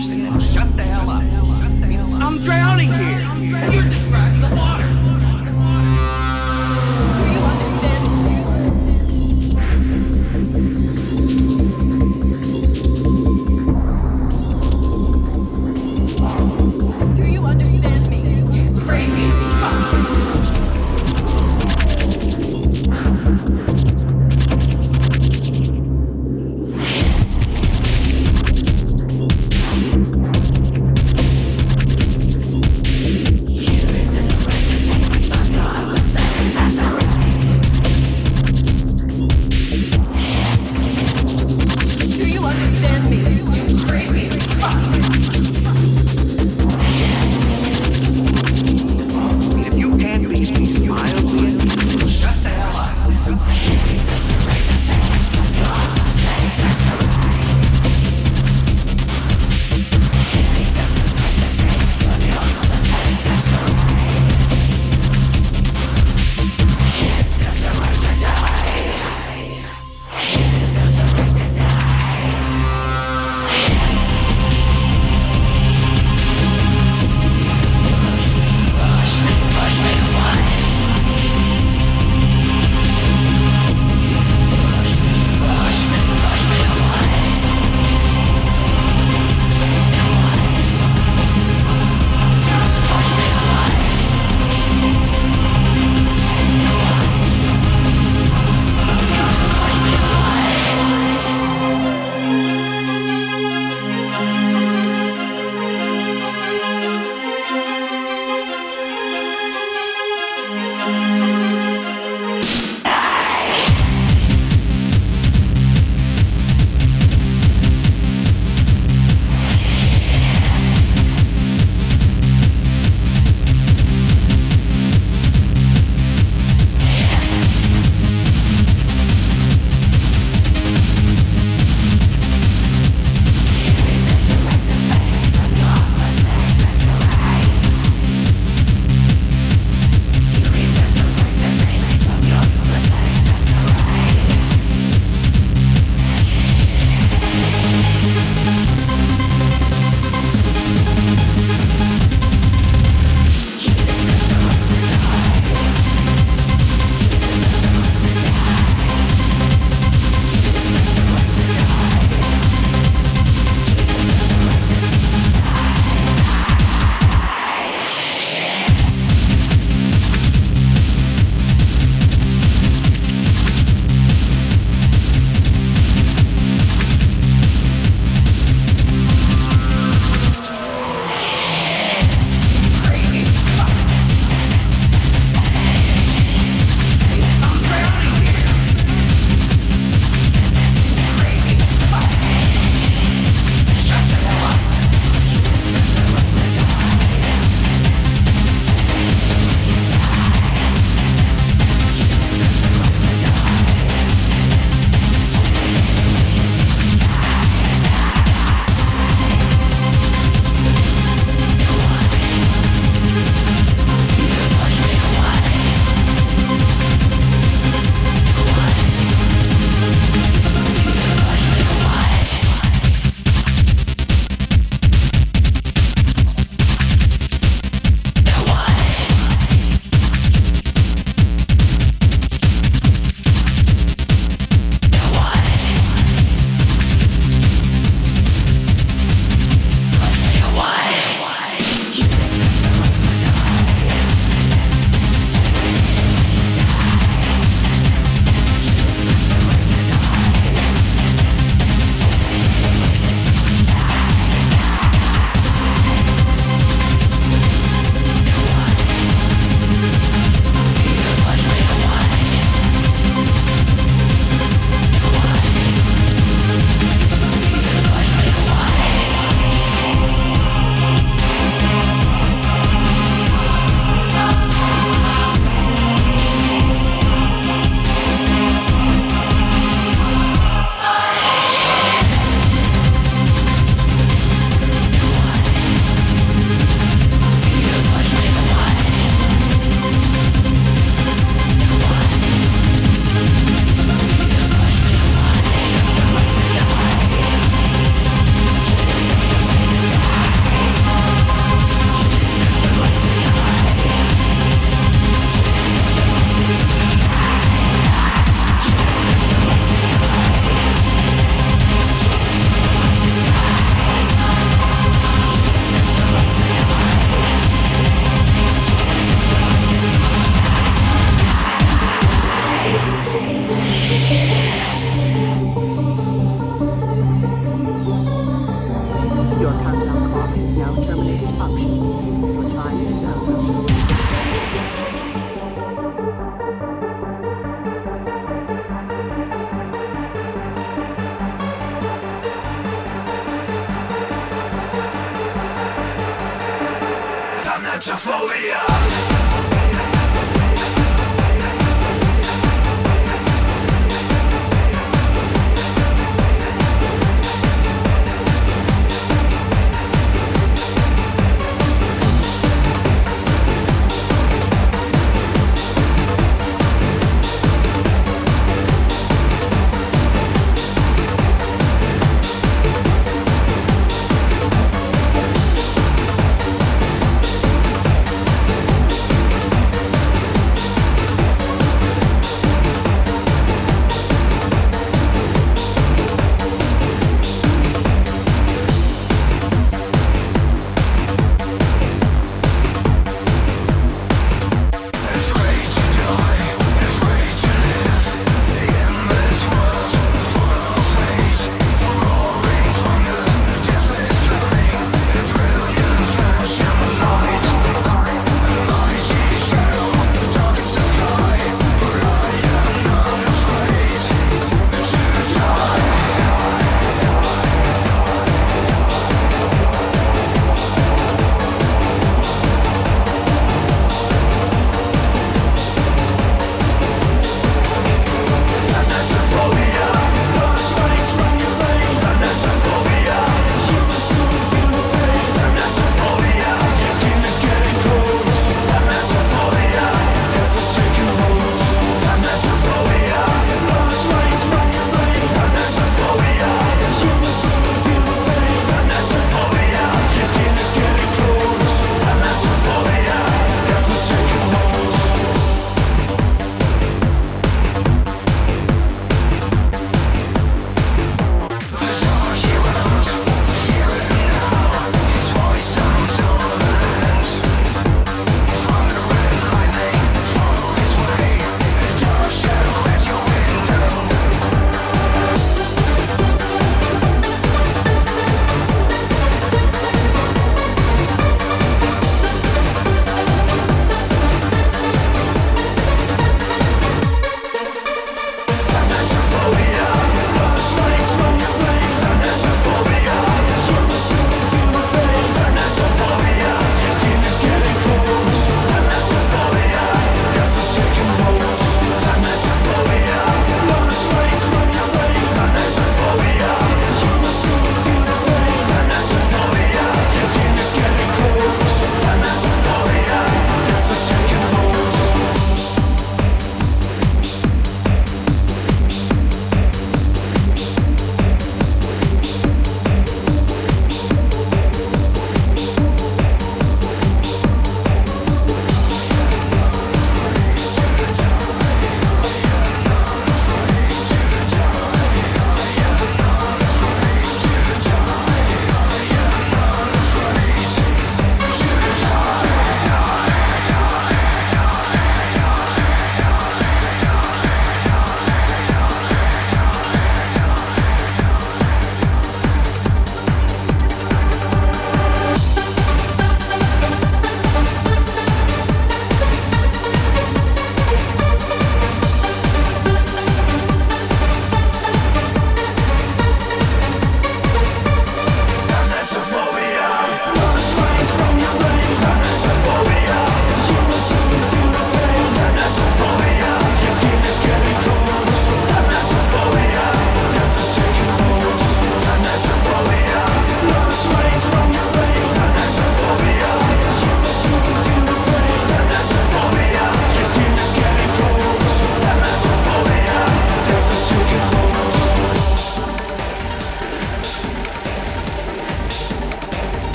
mildly 0.00 0.26
interested. 0.26 0.49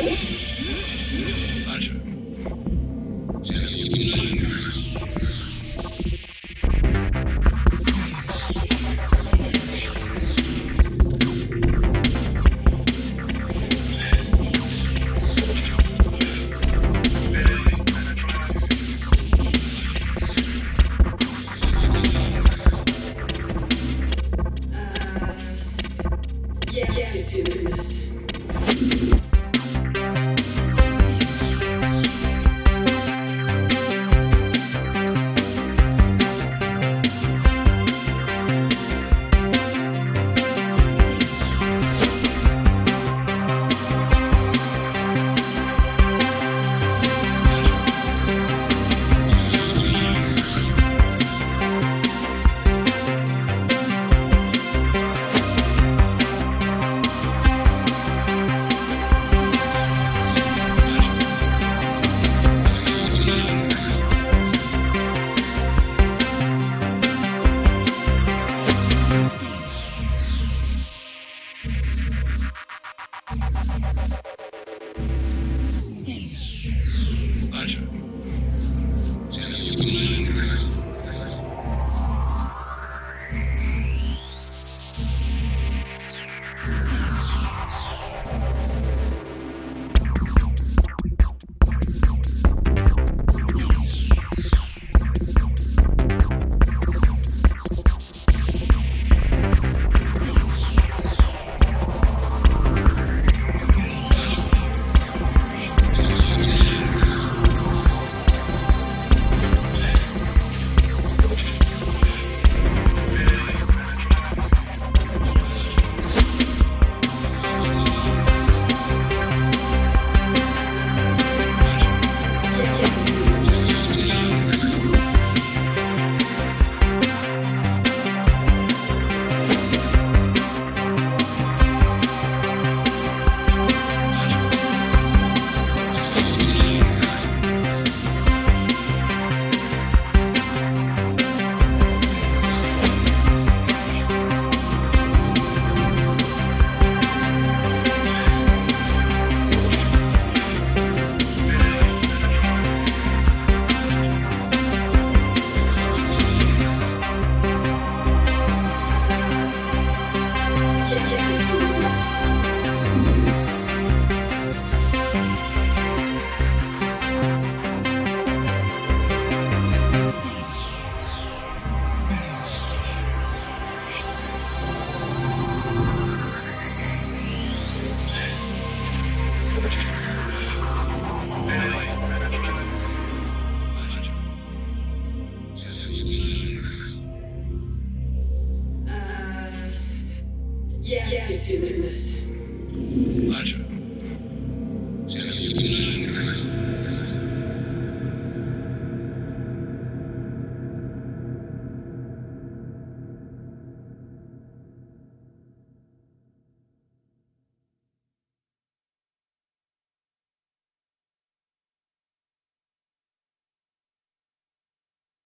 Oh! 0.00 0.37